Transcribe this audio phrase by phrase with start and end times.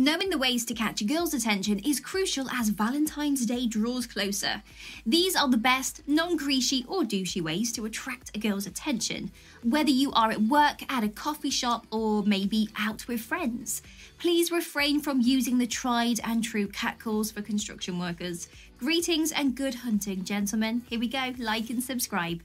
[0.00, 4.62] Knowing the ways to catch a girl's attention is crucial as Valentine's Day draws closer.
[5.04, 9.30] These are the best, non greasy or douchey ways to attract a girl's attention,
[9.62, 13.82] whether you are at work, at a coffee shop, or maybe out with friends.
[14.16, 18.48] Please refrain from using the tried and true catcalls for construction workers.
[18.78, 20.80] Greetings and good hunting, gentlemen.
[20.88, 22.40] Here we go, like and subscribe.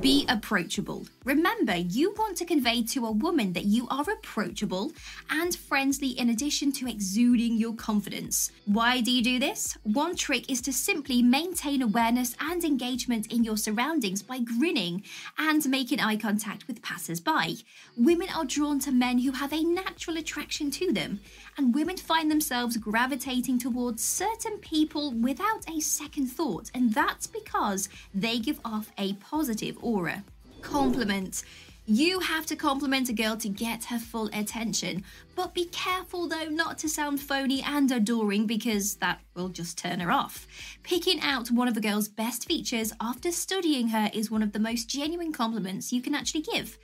[0.00, 1.06] Be approachable.
[1.24, 4.90] Remember, you want to convey to a woman that you are approachable
[5.30, 8.50] and friendly in addition to exuding your confidence.
[8.64, 9.78] Why do you do this?
[9.84, 15.04] One trick is to simply maintain awareness and engagement in your surroundings by grinning
[15.38, 17.54] and making eye contact with passers by.
[17.96, 21.20] Women are drawn to men who have a natural attraction to them,
[21.56, 27.88] and women find themselves gravitating towards certain people without a second thought, and that's because
[28.12, 30.24] they give off a positive aura.
[30.60, 31.42] Compliment.
[31.88, 35.04] You have to compliment a girl to get her full attention,
[35.36, 40.00] but be careful though not to sound phony and adoring because that will just turn
[40.00, 40.48] her off.
[40.82, 44.58] Picking out one of a girl's best features after studying her is one of the
[44.58, 46.76] most genuine compliments you can actually give.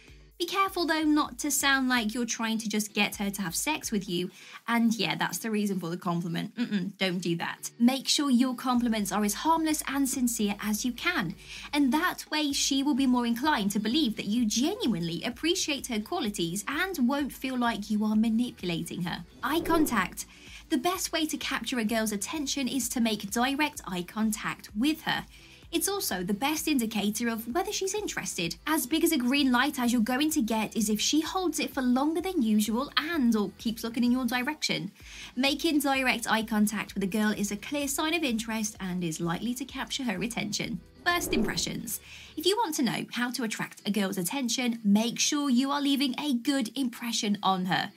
[0.42, 3.54] Be careful though not to sound like you're trying to just get her to have
[3.54, 4.32] sex with you.
[4.66, 6.56] And yeah, that's the reason for the compliment.
[6.56, 7.70] Mm-mm, don't do that.
[7.78, 11.36] Make sure your compliments are as harmless and sincere as you can.
[11.72, 16.00] And that way, she will be more inclined to believe that you genuinely appreciate her
[16.00, 19.24] qualities and won't feel like you are manipulating her.
[19.44, 20.26] Eye contact.
[20.70, 25.02] The best way to capture a girl's attention is to make direct eye contact with
[25.02, 25.24] her.
[25.72, 28.56] It's also the best indicator of whether she's interested.
[28.66, 31.58] As big as a green light as you're going to get is if she holds
[31.58, 34.92] it for longer than usual and or keeps looking in your direction.
[35.34, 39.18] Making direct eye contact with a girl is a clear sign of interest and is
[39.18, 40.78] likely to capture her attention.
[41.06, 42.00] First impressions.
[42.36, 45.80] If you want to know how to attract a girl's attention, make sure you are
[45.80, 47.90] leaving a good impression on her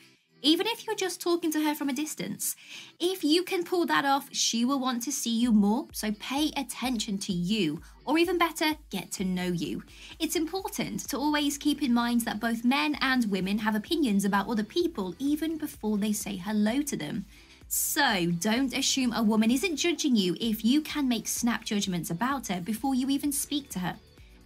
[0.45, 2.55] even if you're just talking to her from a distance.
[2.99, 6.51] If you can pull that off, she will want to see you more, so pay
[6.55, 9.81] attention to you, or even better, get to know you.
[10.19, 14.47] It's important to always keep in mind that both men and women have opinions about
[14.47, 17.25] other people even before they say hello to them.
[17.67, 22.47] So, don't assume a woman isn't judging you if you can make snap judgments about
[22.49, 23.95] her before you even speak to her.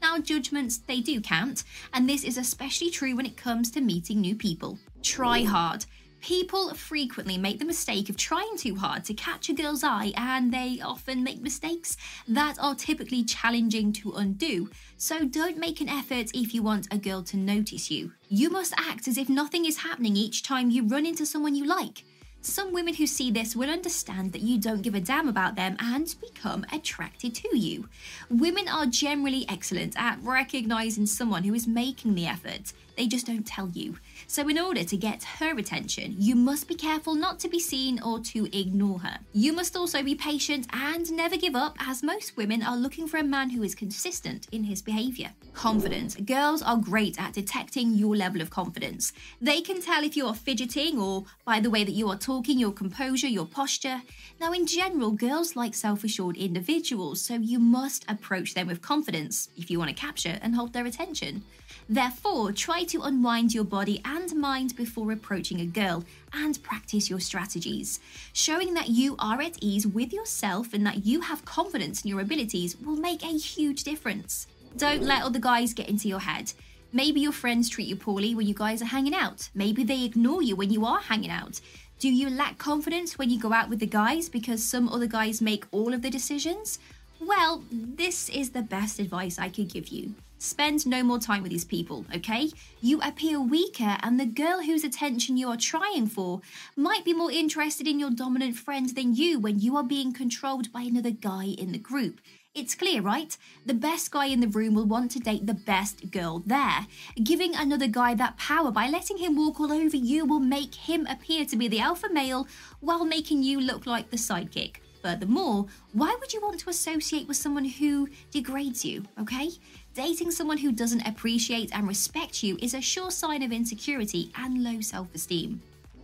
[0.02, 4.22] Now, judgments, they do count, and this is especially true when it comes to meeting
[4.22, 4.80] new people.
[5.02, 5.86] Try hard.
[6.22, 10.52] People frequently make the mistake of trying too hard to catch a girl's eye, and
[10.52, 11.96] they often make mistakes
[12.28, 14.70] that are typically challenging to undo.
[14.98, 18.12] So don't make an effort if you want a girl to notice you.
[18.28, 21.66] You must act as if nothing is happening each time you run into someone you
[21.66, 22.04] like.
[22.42, 25.76] Some women who see this will understand that you don't give a damn about them
[25.78, 27.90] and become attracted to you.
[28.30, 33.48] Women are generally excellent at recognizing someone who is making the effort, they just don't
[33.48, 33.96] tell you.
[34.28, 38.02] So, in order to get her attention, you must be careful not to be seen
[38.04, 39.20] or to ignore her.
[39.32, 43.16] You must also be patient and never give up, as most women are looking for
[43.16, 45.32] a man who is consistent in his behavior.
[45.54, 46.16] Confidence.
[46.18, 49.14] Girls are great at detecting your level of confidence.
[49.40, 52.60] They can tell if you are fidgeting or by the way that you are talking,
[52.60, 54.02] your composure, your posture.
[54.42, 59.48] Now, in general, girls like self assured individuals, so you must approach them with confidence
[59.56, 61.46] if you want to capture and hold their attention.
[61.88, 67.20] Therefore, try to unwind your body and mind before approaching a girl and practice your
[67.20, 68.00] strategies.
[68.34, 72.22] Showing that you are at ease with yourself and that you have confidence in your
[72.22, 74.48] abilities will make a huge difference.
[74.78, 76.52] Don't let other guys get into your head.
[76.92, 79.50] Maybe your friends treat you poorly when you guys are hanging out.
[79.54, 81.62] Maybe they ignore you when you are hanging out.
[82.00, 85.42] Do you lack confidence when you go out with the guys because some other guys
[85.42, 86.80] make all of the decisions?
[87.20, 90.16] Well, this is the best advice I could give you.
[90.42, 92.50] Spend no more time with these people, okay?
[92.80, 96.40] You appear weaker, and the girl whose attention you are trying for
[96.78, 100.72] might be more interested in your dominant friend than you when you are being controlled
[100.72, 102.22] by another guy in the group.
[102.56, 103.38] It's clear, right?
[103.66, 106.88] The best guy in the room will want to date the best girl there.
[107.22, 111.06] Giving another guy that power by letting him walk all over you will make him
[111.08, 112.48] appear to be the alpha male
[112.80, 114.78] while making you look like the sidekick.
[115.02, 119.52] Furthermore, why would you want to associate with someone who degrades you, okay?
[119.94, 124.64] Dating someone who doesn't appreciate and respect you is a sure sign of insecurity and
[124.64, 125.62] low self esteem.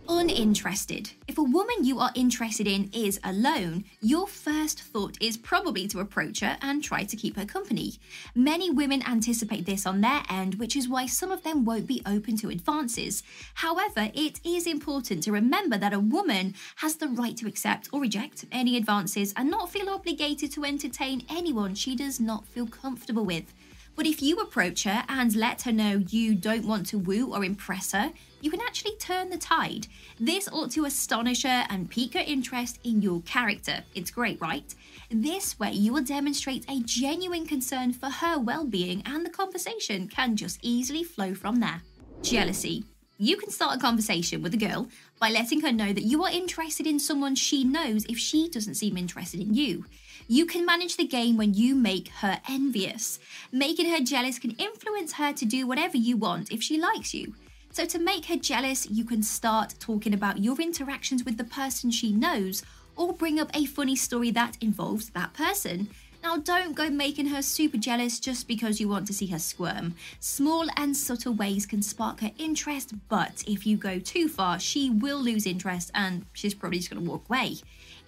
[0.08, 1.10] Uninterested.
[1.26, 6.00] If a woman you are interested in is alone, your first thought is probably to
[6.00, 7.94] approach her and try to keep her company.
[8.34, 12.02] Many women anticipate this on their end, which is why some of them won't be
[12.06, 13.22] open to advances.
[13.54, 18.00] However, it is important to remember that a woman has the right to accept or
[18.00, 23.24] reject any advances and not feel obligated to entertain anyone she does not feel comfortable
[23.24, 23.52] with.
[23.96, 27.44] But if you approach her and let her know you don't want to woo or
[27.44, 28.12] impress her,
[28.42, 29.86] you can actually turn the tide.
[30.20, 33.82] This ought to astonish her and pique her interest in your character.
[33.94, 34.72] It's great, right?
[35.10, 40.08] This way, you will demonstrate a genuine concern for her well being, and the conversation
[40.08, 41.82] can just easily flow from there.
[42.22, 42.84] Jealousy.
[43.18, 44.88] You can start a conversation with a girl
[45.18, 48.74] by letting her know that you are interested in someone she knows if she doesn't
[48.74, 49.86] seem interested in you.
[50.28, 53.20] You can manage the game when you make her envious.
[53.52, 57.34] Making her jealous can influence her to do whatever you want if she likes you.
[57.70, 61.92] So, to make her jealous, you can start talking about your interactions with the person
[61.92, 62.64] she knows
[62.96, 65.90] or bring up a funny story that involves that person.
[66.26, 69.94] Now, don't go making her super jealous just because you want to see her squirm.
[70.18, 74.90] Small and subtle ways can spark her interest, but if you go too far, she
[74.90, 77.58] will lose interest and she's probably just going to walk away.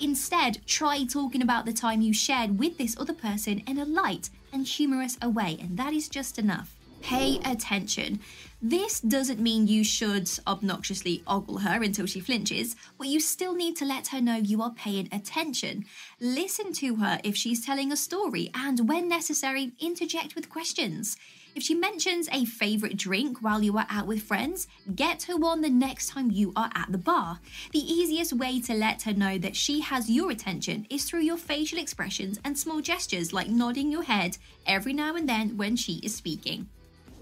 [0.00, 4.30] Instead, try talking about the time you shared with this other person in a light
[4.52, 6.74] and humorous a way, and that is just enough.
[7.00, 8.20] Pay attention.
[8.60, 13.76] This doesn't mean you should obnoxiously ogle her until she flinches, but you still need
[13.76, 15.84] to let her know you are paying attention.
[16.20, 21.16] Listen to her if she's telling a story, and when necessary, interject with questions.
[21.58, 25.60] If she mentions a favourite drink while you are out with friends, get her one
[25.60, 27.40] the next time you are at the bar.
[27.72, 31.36] The easiest way to let her know that she has your attention is through your
[31.36, 34.38] facial expressions and small gestures like nodding your head
[34.68, 36.68] every now and then when she is speaking.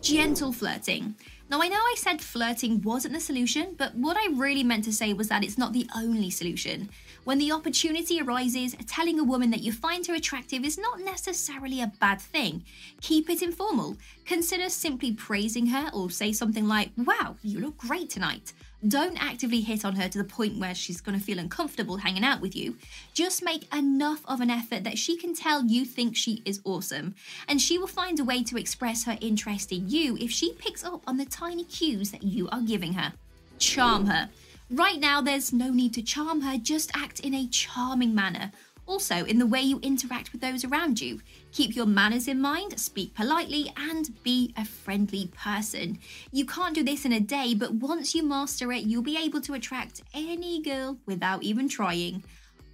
[0.03, 1.15] Gentle flirting.
[1.49, 4.93] Now, I know I said flirting wasn't the solution, but what I really meant to
[4.93, 6.89] say was that it's not the only solution.
[7.23, 11.81] When the opportunity arises, telling a woman that you find her attractive is not necessarily
[11.81, 12.65] a bad thing.
[13.01, 13.97] Keep it informal.
[14.25, 18.53] Consider simply praising her or say something like, Wow, you look great tonight.
[18.87, 22.23] Don't actively hit on her to the point where she's going to feel uncomfortable hanging
[22.23, 22.77] out with you.
[23.15, 27.15] Just make enough of an effort that she can tell you think she is awesome.
[27.49, 30.85] And she will find a way to express her interest in you if she picks
[30.85, 33.13] up on the tiny cues that you are giving her.
[33.59, 34.29] Charm her.
[34.71, 38.51] Right now, there's no need to charm her, just act in a charming manner.
[38.87, 41.21] Also, in the way you interact with those around you.
[41.53, 45.99] Keep your manners in mind, speak politely, and be a friendly person.
[46.33, 49.41] You can't do this in a day, but once you master it, you'll be able
[49.43, 52.23] to attract any girl without even trying.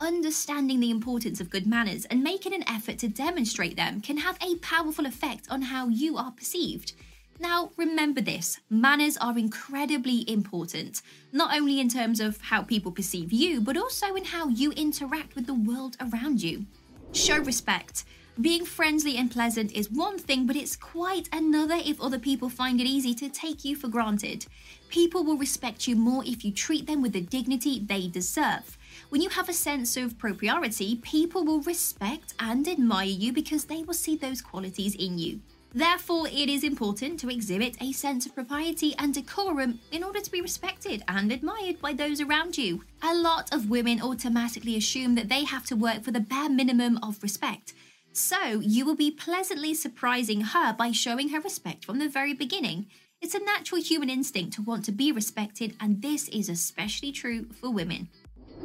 [0.01, 4.39] Understanding the importance of good manners and making an effort to demonstrate them can have
[4.41, 6.93] a powerful effect on how you are perceived.
[7.43, 11.03] Now, remember this manners are incredibly important,
[11.33, 15.35] not only in terms of how people perceive you, but also in how you interact
[15.35, 16.67] with the world around you.
[17.13, 18.05] Show respect.
[18.41, 22.81] Being friendly and pleasant is one thing, but it's quite another if other people find
[22.81, 24.47] it easy to take you for granted.
[24.89, 28.79] People will respect you more if you treat them with the dignity they deserve.
[29.09, 33.83] When you have a sense of propriety, people will respect and admire you because they
[33.83, 35.41] will see those qualities in you.
[35.75, 40.31] Therefore, it is important to exhibit a sense of propriety and decorum in order to
[40.31, 42.85] be respected and admired by those around you.
[43.03, 46.99] A lot of women automatically assume that they have to work for the bare minimum
[47.03, 47.73] of respect.
[48.13, 52.87] So, you will be pleasantly surprising her by showing her respect from the very beginning.
[53.23, 57.47] It's a natural human instinct to want to be respected, and this is especially true
[57.53, 58.09] for women.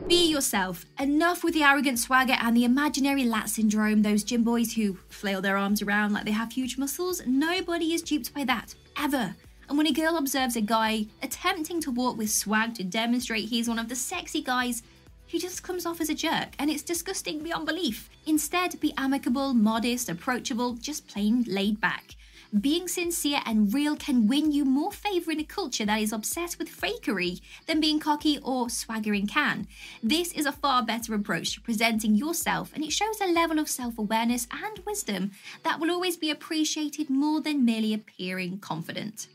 [0.05, 0.85] Be yourself.
[0.99, 5.41] Enough with the arrogant swagger and the imaginary lat syndrome, those gym boys who flail
[5.41, 7.21] their arms around like they have huge muscles.
[7.25, 9.35] Nobody is duped by that, ever.
[9.67, 13.67] And when a girl observes a guy attempting to walk with swag to demonstrate he's
[13.67, 14.83] one of the sexy guys,
[15.25, 18.09] he just comes off as a jerk, and it's disgusting beyond belief.
[18.25, 22.15] Instead, be amicable, modest, approachable, just plain laid back.
[22.61, 26.57] Being sincere and real can win you more favour in a culture that is obsessed
[26.57, 29.67] with fakery than being cocky or swaggering can.
[30.01, 33.69] This is a far better approach to presenting yourself, and it shows a level of
[33.69, 35.31] self awareness and wisdom
[35.63, 39.27] that will always be appreciated more than merely appearing confident.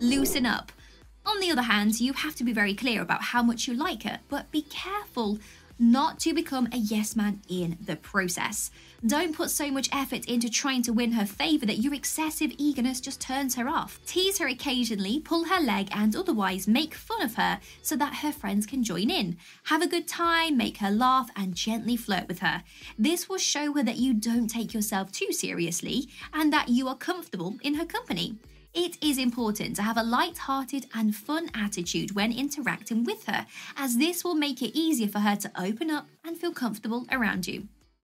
[0.00, 0.72] Loosen up.
[1.26, 4.02] On the other hand, you have to be very clear about how much you like
[4.02, 5.38] her, but be careful
[5.78, 8.70] not to become a yes man in the process.
[9.06, 13.00] Don't put so much effort into trying to win her favour that your excessive eagerness
[13.00, 14.00] just turns her off.
[14.06, 18.32] Tease her occasionally, pull her leg, and otherwise make fun of her so that her
[18.32, 19.36] friends can join in.
[19.64, 22.62] Have a good time, make her laugh, and gently flirt with her.
[22.98, 26.96] This will show her that you don't take yourself too seriously and that you are
[26.96, 28.36] comfortable in her company.
[28.74, 33.98] It is important to have a light-hearted and fun attitude when interacting with her, as
[33.98, 37.68] this will make it easier for her to open up and feel comfortable around you.